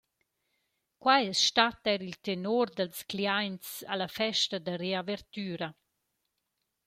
[1.03, 5.69] Quai es stat eir il tenor dals cliaints a la festa da reavertüra.